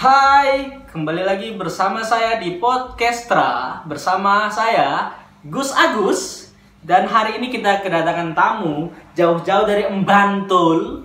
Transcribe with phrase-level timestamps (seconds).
[0.00, 5.12] Hai, kembali lagi bersama saya di Podcastra Bersama saya,
[5.44, 6.48] Gus Agus
[6.80, 11.04] Dan hari ini kita kedatangan tamu Jauh-jauh dari Embantul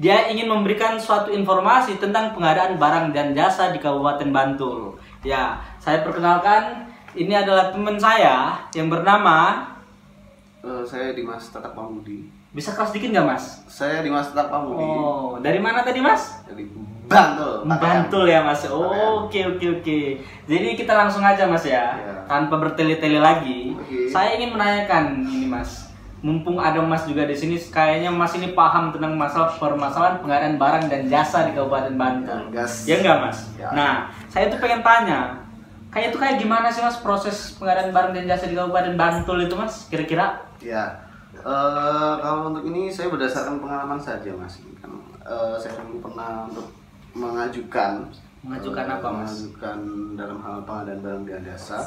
[0.00, 6.00] Dia ingin memberikan suatu informasi tentang pengadaan barang dan jasa di Kabupaten Bantul Ya, saya
[6.00, 9.68] perkenalkan Ini adalah teman saya yang bernama
[10.64, 12.30] Eh, saya Dimas Tatak Pamudi.
[12.54, 13.66] Bisa kelas dikit nggak mas?
[13.66, 14.78] Saya Dimas Tatak Pamudi.
[14.78, 16.38] Oh, dari mana tadi mas?
[16.46, 16.62] Dari
[17.12, 17.54] Bantul.
[17.68, 18.64] Bantul ya mas.
[18.66, 18.88] Oh,
[19.24, 19.98] Oke oke oke.
[20.44, 22.24] Jadi kita langsung aja mas ya, Iya.
[22.24, 23.72] tanpa bertele-tele lagi.
[23.74, 24.08] Oke.
[24.08, 25.92] Saya ingin menanyakan ini mas.
[26.22, 30.84] Mumpung ada mas juga di sini, kayaknya mas ini paham tentang masalah permasalahan pengadaan barang
[30.86, 32.40] dan jasa di Kabupaten Bantul.
[32.48, 32.72] Ya, gas.
[32.86, 33.38] Ya enggak mas?
[33.54, 33.68] Ya.
[33.72, 33.94] Nah,
[34.26, 35.34] saya tuh pengen tanya,
[35.90, 39.54] kayak itu kayak gimana sih mas proses pengadaan barang dan jasa di Kabupaten Bantul itu
[39.54, 39.90] mas?
[39.90, 40.46] Kira-kira?
[40.62, 41.10] Ya.
[41.34, 44.62] Eh, kalau untuk ini saya berdasarkan pengalaman saja Mas.
[44.78, 46.70] Kan eh, saya dulu pernah untuk
[47.14, 48.08] mengajukan
[48.42, 49.30] Mengajukan eh, apa, Mas?
[49.46, 49.78] Mengajukan
[50.18, 51.78] dalam hal pengadaan barang dan jasa.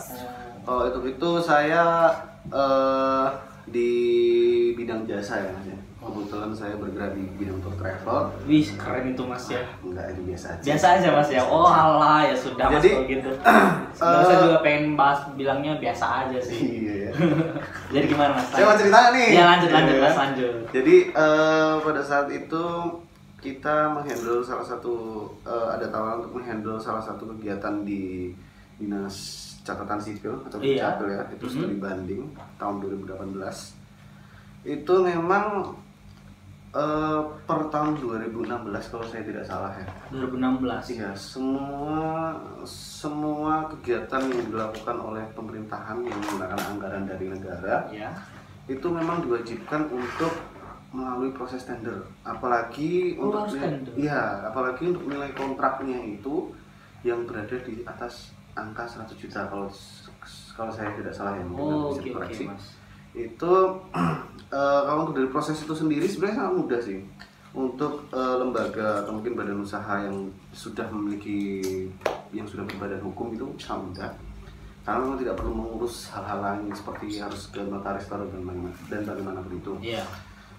[0.64, 2.08] Kalau itu itu saya
[2.48, 3.28] eh,
[3.68, 3.92] di
[4.72, 5.76] bidang jasa ya Mas ya.
[5.98, 8.30] Kebetulan saya bergerak di bidang tour travel.
[8.46, 9.66] Wih, keren itu mas ya.
[9.82, 10.62] Enggak itu biasa aja.
[10.64, 13.30] biasa aja mas ya oh alah ya sudah mas Jadi, kalau gitu
[13.98, 17.12] sebenarnya saya eh, juga pengen bahas bilangnya biasa aja sih Iya ya.
[17.98, 19.28] jadi gimana mas Saya mau cerita nih.
[19.34, 20.04] ya lanjut lanjut Iya.
[20.06, 22.64] mas lanjut Jadi eh, pada saat itu
[23.38, 24.94] kita menghandle salah satu
[25.42, 28.34] eh, ada tawaran untuk menghandle salah satu kegiatan di
[28.76, 29.16] dinas
[29.62, 30.94] catatan sipil atau Iya.
[31.00, 31.52] Ya itu Mhm.
[31.52, 32.24] studi banding
[32.56, 33.74] tahun 2018
[34.64, 35.74] itu memang
[36.72, 38.52] eh, per tahun 2016
[38.86, 46.18] kalau saya tidak salah ya 2016 Iya, semua semua kegiatan yang dilakukan oleh pemerintahan yang
[46.18, 48.12] menggunakan anggaran dari negara ya
[48.66, 50.34] itu memang diwajibkan untuk
[50.96, 52.08] melalui proses tender.
[52.24, 53.92] Apalagi Oh, untuk tender.
[54.00, 56.56] Iya, apalagi untuk nilai kontraknya itu
[57.04, 59.68] yang berada di atas angka 100 juta kalau
[60.56, 62.44] kalau saya tidak salah ya mungkin oh bisa oke oke dikoreksi.
[62.48, 62.66] mas
[63.12, 63.54] Itu
[64.56, 67.00] eh, kalau untuk dari proses itu sendiri sebenarnya sangat mudah sih.
[67.52, 71.52] Untuk eh, lembaga atau mungkin badan usaha yang sudah memiliki
[72.32, 74.12] yang sudah berbadan hukum itu sangat mudah
[74.86, 79.40] karena memang tidak perlu mengurus hal-hal lain seperti harus ke notaris dan bagaimana dan bagaimana
[79.42, 79.74] begitu.
[79.82, 80.06] iya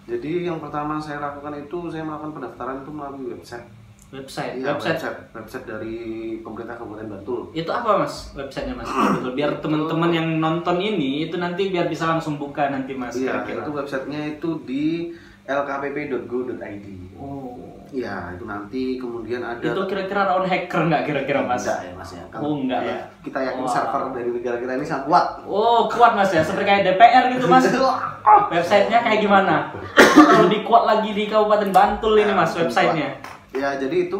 [0.07, 3.67] Jadi yang pertama saya lakukan itu saya melakukan pendaftaran itu melalui website.
[4.07, 5.97] website Iya, website website, website dari
[6.39, 7.51] pemerintah Kabupaten Bantul.
[7.53, 12.07] itu apa mas websitenya mas betul biar teman-teman yang nonton ini itu nanti biar bisa
[12.07, 15.11] langsung buka nanti mas Iya, itu websitenya itu di
[15.43, 16.87] lkpp.go.id.
[17.19, 21.93] oh Iya, itu nanti kemudian ada itu kira-kira rawan hacker nggak kira-kira mas Enggak ya
[21.95, 22.25] mas ya.
[22.35, 22.99] Oh, enggak kalau ya.
[23.23, 23.71] Kita yakin Wah.
[23.71, 25.27] server dari negara kita ini sangat kuat.
[25.47, 27.65] Oh kuat mas ya, seperti kayak DPR gitu mas.
[28.53, 29.71] Websitenya kayak gimana?
[29.95, 33.23] Kalau dikuat lagi di Kabupaten Bantul ini mas websitenya.
[33.55, 34.19] Ya, jadi itu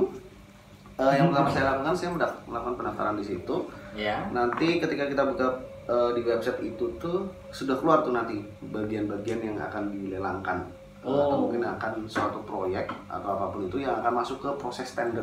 [0.97, 2.11] eh, yang pertama saya lakukan saya
[2.47, 3.67] melakukan pendaftaran di situ.
[3.99, 4.31] Ya.
[4.31, 5.59] Nanti ketika kita buka
[5.91, 10.63] eh, di website itu tuh sudah keluar tuh nanti bagian-bagian yang akan dilelangkan
[11.07, 11.41] Eh, atau Oh.
[11.47, 15.23] mungkin akan suatu proyek atau apa pun itu yang akan masuk ke proses tender.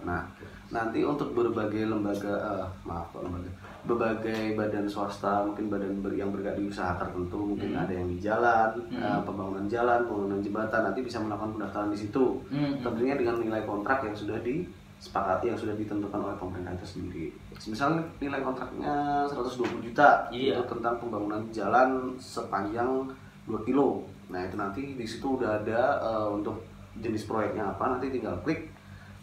[0.00, 0.22] Nah,
[0.70, 3.50] nanti untuk berbagai lembaga, eh, maaf lembaga,
[3.82, 7.82] berbagai badan swasta, mungkin badan ber- yang bergerak di usaha tertentu, mungkin Hmm.
[7.82, 9.02] ada yang di jalan, Hmm.
[9.02, 12.24] eh, pembangunan jalan, pembangunan jembatan, nanti bisa melakukan pendaftaran di situ.
[12.48, 12.78] Hmm.
[12.78, 17.26] Tentunya dengan nilai kontrak yang sudah disepakati, yang sudah ditentukan oleh pemerintah itu sendiri.
[17.66, 18.94] Misalnya nilai kontraknya
[19.26, 20.54] 120 juta, Iya.
[20.54, 23.10] itu tentang pembangunan jalan sepanjang
[23.44, 24.02] 2 kilo.
[24.28, 26.60] Nah itu nanti di situ udah ada eh, untuk
[26.96, 28.70] jenis proyeknya apa, nanti tinggal klik,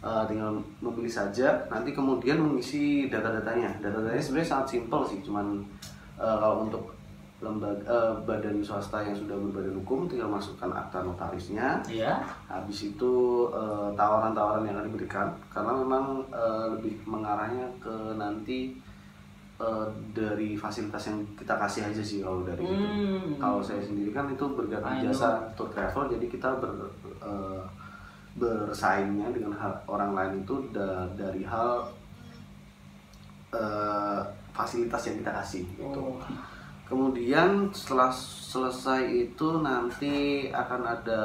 [0.00, 3.80] eh, tinggal memilih saja, nanti kemudian mengisi data-datanya.
[3.80, 5.58] Data-datanya sebenarnya sangat simpel sih, cuman
[6.20, 6.84] eh, kalau untuk
[7.42, 12.22] lembaga eh, badan swasta yang sudah berbadan hukum tinggal masukkan akta notarisnya, Iya.
[12.46, 13.12] habis itu
[13.98, 18.78] tawaran-tawaran yang akan diberikan karena memang eh, lebih mengarahnya ke nanti
[19.62, 22.74] eh, dari fasilitas yang kita kasih aja sih kalau dari itu.
[22.74, 23.38] Hmm.
[23.38, 24.74] Kalau saya sendiri kan itu di
[25.06, 26.70] jasa tour travel jadi kita ber
[27.22, 27.62] eh,
[28.32, 31.86] bersaingnya dengan hal- orang lain itu da- dari hal
[33.54, 34.20] eh,
[34.52, 36.00] fasilitas yang kita kasih gitu.
[36.00, 36.18] Oh.
[36.88, 41.22] Kemudian setelah selesai itu nanti akan ada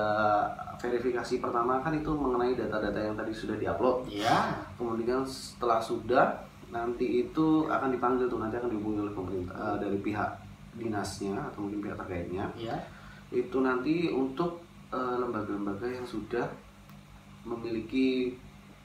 [0.80, 4.08] verifikasi pertama kan itu mengenai data-data yang tadi sudah diupload.
[4.08, 4.64] Iya.
[4.80, 9.98] Kemudian setelah sudah nanti itu akan dipanggil tuh nanti akan dihubungi oleh pemerintah eh, dari
[10.04, 10.32] pihak
[10.78, 12.46] dinasnya atau mungkin pihak terkaitnya.
[12.54, 12.76] Iya.
[13.32, 14.62] Itu nanti untuk
[14.92, 16.46] eh, lembaga-lembaga yang sudah
[17.48, 18.36] memiliki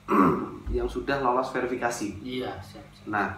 [0.77, 2.23] yang sudah lolos verifikasi.
[2.23, 2.55] Iya.
[2.63, 2.87] Siap.
[2.95, 3.07] siap.
[3.11, 3.29] Nah,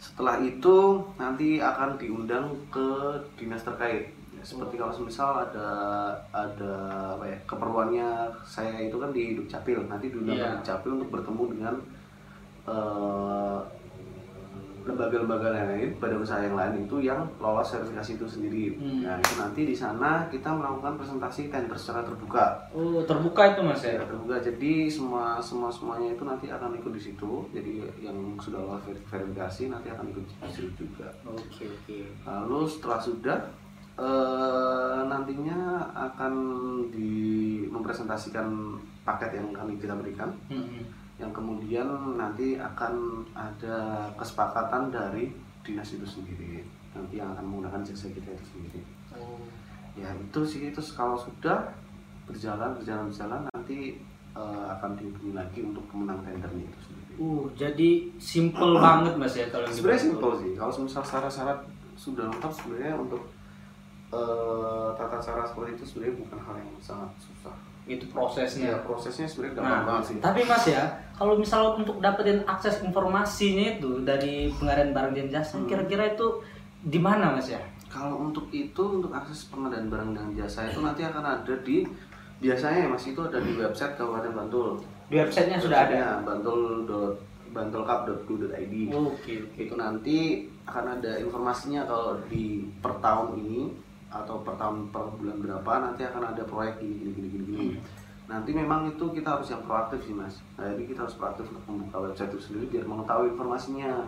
[0.00, 2.88] setelah itu nanti akan diundang ke
[3.36, 4.16] dinas terkait.
[4.32, 5.68] Ya, seperti kalau misal ada
[6.32, 6.72] ada
[7.12, 8.08] apa ya keperluannya
[8.40, 10.48] saya itu kan di Dukcapil nanti diundang Iya.
[10.48, 11.74] ke Dukcapil untuk bertemu dengan
[12.64, 13.58] eh,
[14.82, 18.64] lembaga-lembaga lain, badan usaha yang lain itu yang lolos sertifikasi itu sendiri.
[18.74, 19.02] Hmm.
[19.02, 22.64] Nah itu nanti di sana kita melakukan presentasi tender secara terbuka.
[22.70, 23.96] Oh, terbuka itu Mas ya.
[23.96, 24.36] Ya, terbuka.
[24.36, 27.44] Jadi semua semua semuanya itu nanti akan ikut di situ.
[27.50, 31.08] Jadi yang sudah lolos veri- verifikasi nanti akan ikut di situ juga.
[31.24, 31.98] Oke, oke.
[32.24, 33.38] Lalu setelah sudah
[33.96, 35.60] eh, nantinya
[35.92, 36.32] akan
[36.88, 37.12] di
[37.66, 38.48] mempresentasikan
[39.02, 40.84] paket yang kami kita berikan Hmm.
[41.20, 41.84] Yang kemudian
[42.16, 45.28] nanti akan ada kesepakatan dari
[45.60, 46.64] dinas itu sendiri.
[46.96, 48.80] Nanti yang akan menggunakan jasa kita itu sendiri.
[49.12, 49.44] Oh.
[49.92, 50.72] ya itu sih.
[50.72, 51.76] Itu kalau sudah
[52.24, 54.00] berjalan berjalan berjalan nanti
[54.32, 57.12] eh, akan dihubungi lagi untuk pemenang tendernya itu sendiri.
[57.20, 60.56] Uh, jadi simple banget Mas ya kalau sebenarnya simpel sih.
[60.56, 61.60] Kalau misal syarat-syarat
[62.00, 63.28] sudah lengkap sebenarnya untuk
[64.08, 67.52] eh, tata cara seperti itu sebenarnya bukan hal yang sangat susah
[67.90, 68.70] Itu ya prosesnya.
[68.80, 73.74] prosesnya sebenarnya gampang Nah, banget sih tapi Mas ya, kalau misal untuk dapetin akses informasinya
[73.74, 75.66] itu dari pengadaan barang dan jasa, Hmm.
[75.66, 76.38] kira-kira itu
[76.80, 77.58] di mana Mas ya?
[77.86, 81.82] Kalau untuk itu untuk akses pengadaan barang dan jasa itu nanti akan ada di
[82.38, 84.78] biasanya ya mas itu ada di website Kabupaten Bantul.
[85.10, 86.22] Di websitenya sudah ada.
[86.22, 86.86] Bantul
[87.50, 88.74] bantulcup.go.id.
[88.90, 89.58] Oke, oke.
[89.58, 90.18] Itu nanti
[90.62, 93.74] akan ada informasinya kalau di per tahun ini
[94.06, 97.78] atau per tahun per bulan berapa nanti akan ada proyek gini gini gini gini.
[98.24, 100.38] Nanti memang itu kita harus yang proaktif sih mas.
[100.54, 104.06] Nah, jadi kita harus proaktif untuk membuka website itu sendiri biar mengetahui informasinya.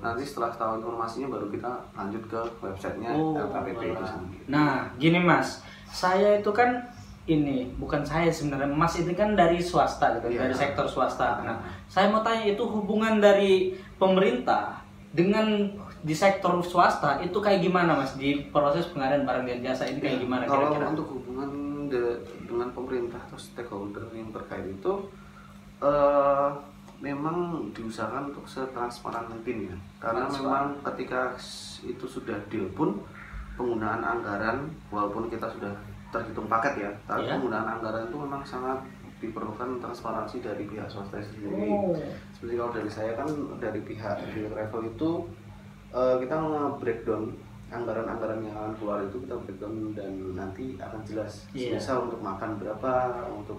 [0.00, 4.42] Nanti setelah tahu informasinya baru kita lanjut ke websitenya Oh, LKPP itu sendiri.
[4.44, 6.84] Nah, gini Mas, saya itu kan
[7.24, 10.44] ini bukan saya sebenarnya Mas ini kan dari swasta gitu, Iya.
[10.44, 11.40] dari sektor swasta.
[11.40, 11.56] Nah,
[11.86, 15.70] saya mau tanya itu hubungan dari pemerintah dengan
[16.00, 20.18] di sektor swasta itu kayak gimana Mas di proses pengadaan barang dan jasa ini kayak
[20.18, 20.50] gimana Iya.
[20.50, 20.86] Kalau kira-kira?
[20.90, 21.50] untuk hubungan
[21.90, 24.92] de- dengan pemerintah atau stakeholder yang terkait itu
[25.80, 26.48] eh,
[27.00, 27.36] memang
[27.70, 29.76] diusahakan untuk setransparan mungkin ya.
[29.98, 30.44] Karena Transparan.
[30.44, 31.32] memang ketika
[31.82, 33.00] itu sudah deal pun
[33.54, 35.72] penggunaan anggaran walaupun kita sudah
[36.10, 37.32] terhitung paket ya, tapi Iya.
[37.34, 38.78] penggunaan anggaran itu memang sangat
[39.16, 41.68] diperlukan transparansi dari pihak swasta sendiri.
[41.68, 41.92] Oh.
[42.30, 45.10] Seperti kalau dari saya kan dari pihak Bio Travel itu
[45.90, 47.24] eh, kita nge-breakdown
[47.70, 51.46] anggaran-anggaran yang akan keluar itu kita breakdown dan nanti akan jelas.
[51.50, 51.76] Iya.
[51.76, 52.92] Misal untuk makan berapa,
[53.32, 53.58] untuk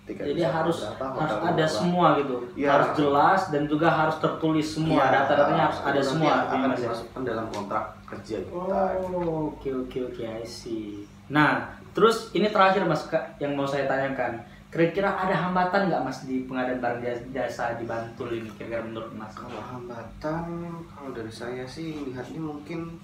[0.00, 1.66] tiket Jadi harus berapa, harus ada berapa.
[1.68, 2.36] semua gitu.
[2.56, 2.68] Iya.
[2.72, 5.02] Harus jelas dan juga harus tertulis semua.
[5.02, 6.32] Iya, Data-datanya harus ada semua.
[6.44, 6.78] akan Mas, ya?
[6.80, 8.80] dimasukkan dalam kontrak kerja kita.
[8.96, 11.04] Oh, oke oke oke, I see.
[11.28, 11.50] Nah,
[11.90, 13.06] terus ini terakhir Mas
[13.36, 14.40] yang mau saya tanyakan.
[14.70, 19.10] Kira-kira ada hambatan nggak Mas di pengadaan barang jas- jasa di Bantul ini kira-kira menurut
[19.12, 19.34] Mas?
[19.34, 20.46] Kalau hambatan,
[20.86, 22.94] kalau dari saya sih lihatnya mungkin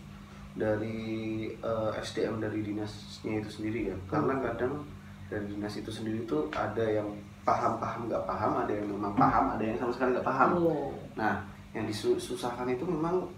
[0.56, 3.96] dari eh, SDM dari dinasnya itu sendiri ya.
[4.08, 4.82] Karena kadang
[5.28, 7.12] dari dinas itu sendiri itu ada yang
[7.44, 10.50] paham-paham nggak paham, ada yang memang paham, ada yang sama sekali nggak paham.
[10.58, 10.90] Oh.
[11.14, 11.44] Nah,
[11.76, 13.28] yang disusahkan itu memang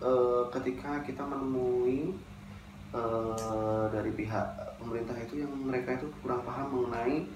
[0.00, 2.16] eh, ketika kita menemui
[2.96, 4.46] eh, dari pihak
[4.80, 7.28] pemerintah itu yang mereka itu kurang paham mengenai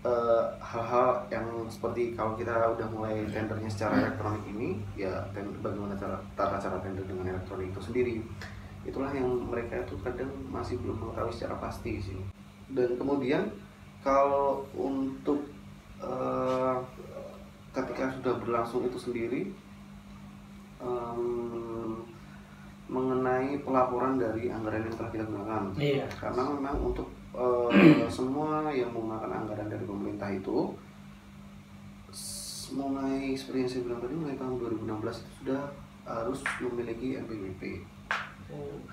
[0.00, 5.92] eh, hal-hal yang seperti kalau kita udah mulai tendernya secara elektronik ini, ya ten- bagaimana
[5.94, 8.16] cara tata cara tender dengan elektronik itu sendiri.
[8.82, 12.16] Itulah yang mereka itu kadang masih belum mengetahui secara pasti sih.
[12.72, 13.44] Dan kemudian
[14.00, 15.44] kalau untuk
[16.00, 16.76] eh,
[17.70, 19.52] ketika sudah berlangsung itu sendiri
[20.80, 21.22] em,
[22.90, 26.06] mengenai pelaporan dari anggaran yang telah kita gunakan Iya.
[26.18, 27.06] karena memang untuk
[27.40, 30.76] eh, semua yang menggunakan anggaran dari pemerintah itu
[32.70, 35.62] mulai seperti yang saya bilang tadi mulai tahun 2016 itu sudah
[36.04, 37.62] harus memiliki NPWP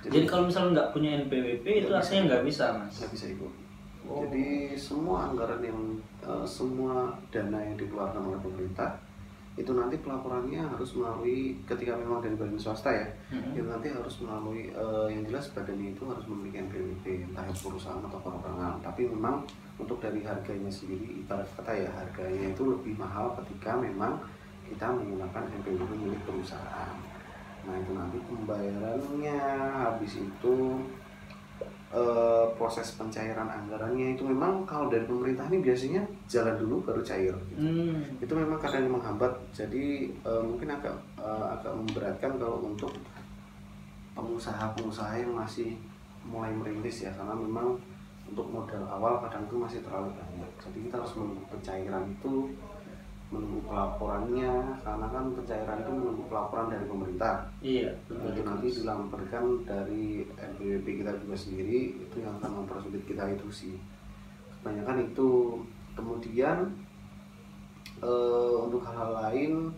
[0.05, 2.27] Jadi kalau misalnya nggak punya NPWP itu artinya bisa.
[2.27, 2.93] nggak bisa Mas.
[2.97, 3.53] nggak bisa ikut
[4.07, 4.23] Oh.
[4.23, 5.75] jadi semua anggaran yang
[6.23, 8.95] eh, semua dana yang dikeluarkan oleh pemerintah
[9.57, 13.57] itu nanti pelaporannya harus melalui ketika memang dari badan swasta ya Mhm.
[13.57, 17.97] itu nanti harus melalui eh, yang jelas badannya itu harus memiliki NPWP entah itu perusahaan
[17.99, 19.41] atau perorangan tapi memang
[19.75, 24.21] untuk dari harganya sendiri ibarat kata ya harganya itu lebih mahal ketika memang
[24.63, 26.93] kita menggunakan NPWP milik perusahaan
[27.65, 29.39] nah itu nanti pembayarannya
[29.73, 30.55] habis itu
[31.87, 37.31] eh, proses pencairan anggarannya itu memang kalau dari pemerintah ini biasanya jalan dulu baru cair.
[37.51, 38.03] Gitu Hmm.
[38.19, 39.31] itu memang kadang menghambat.
[39.55, 42.91] Jadi eh, mungkin agak eh, agak memberatkan kalau untuk
[44.17, 45.77] pengusaha-pengusaha yang masih
[46.27, 47.77] mulai merintis ya karena memang
[48.27, 50.51] untuk modal awal kadang itu masih terlalu banyak.
[50.59, 52.33] Jadi kita harus menunggu pencairan itu
[53.27, 57.35] menunggu pelaporannya karena kan pencairan itu menunggu pelaporan dari pemerintah.
[57.59, 57.91] Iya.
[58.07, 63.47] Nah, itu nanti dilampirkan dari NPWP kita juga sendiri itu yang akan mempersulit kita itu
[63.51, 63.75] sih.
[64.59, 65.59] Kebanyakan itu.
[65.97, 66.77] Kemudian
[68.05, 69.73] eh, untuk hal-hal lain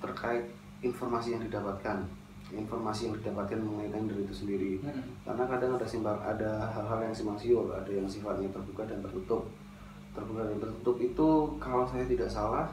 [0.00, 0.48] terkait
[0.80, 2.00] informasi yang didapatkan.
[2.48, 4.72] Informasi yang didapatkan mengenai tender itu sendiri.
[4.80, 5.04] Hmm.
[5.24, 9.48] karena kadang ada simpang ada hal-hal yang simpang siur ada yang sifatnya terbuka dan tertutup
[10.14, 11.28] terbuka dan tertutup itu
[11.58, 12.66] kalau saya tidak salah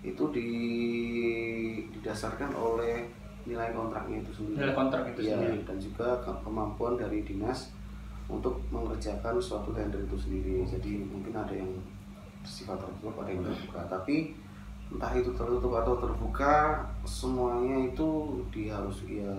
[0.00, 0.48] itu di
[1.90, 3.02] didasarkan oleh
[3.44, 4.56] nilai kontraknya itu sendiri.
[4.62, 5.58] Nilai kontrak itu Iya, sendiri.
[5.64, 7.72] dan juga ke- kemampuan dari dinas
[8.28, 10.62] untuk mengerjakan suatu tender itu sendiri.
[10.62, 11.72] Jadi mungkin ada yang
[12.38, 13.80] bersifat tertutup ada yang terbuka.
[13.88, 14.36] Tapi
[14.88, 16.54] entah itu tertutup atau terbuka
[17.02, 18.08] semuanya itu
[18.48, 19.32] di harus ya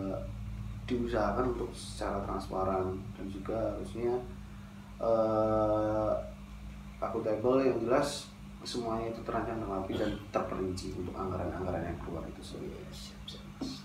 [0.83, 2.97] diusahakan untuk secara transparan.
[3.13, 4.17] Dan juga harusnya
[4.99, 6.11] eh
[7.29, 8.33] akuntabel yang jelas
[8.65, 12.81] semuanya itu terancam dengan dan terperinci untuk anggaran-anggaran yang keluar itu sendiri.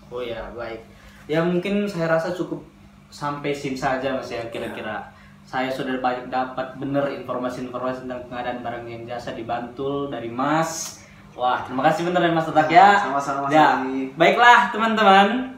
[0.09, 0.83] Oh ya, baik.
[1.29, 2.61] Ya mungkin saya rasa cukup
[3.09, 5.13] sampai sini saja Mas ya kira-kira.
[5.45, 11.05] Saya sudah banyak dapat benar informasi-informasi tentang pengadaan barang yang jasa di Bantul dari Mas.
[11.37, 12.97] Wah, terima kasih benar ya Mas Tatak ya.
[12.97, 13.77] Sama-sama, Mas Ya,
[14.17, 15.53] baiklah teman-teman.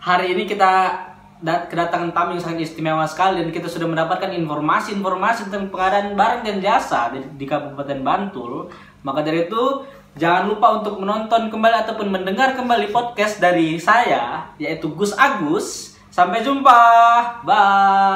[0.00, 0.96] Hari ini kita
[1.42, 6.42] dat- kedatangan tamu yang sangat istimewa sekali dan kita sudah mendapatkan informasi-informasi tentang pengadaan barang
[6.44, 8.70] dan jasa di, di Kabupaten Bantul.
[9.06, 9.86] Maka dari itu
[10.18, 15.94] jangan lupa untuk menonton kembali ataupun mendengar kembali podcast dari saya yaitu Gus Agus.
[16.08, 16.80] Sampai jumpa.
[17.46, 18.08] Bye.